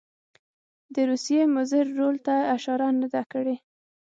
[0.93, 3.55] د روسیې مضر رول ته یې اشاره نه ده کړې.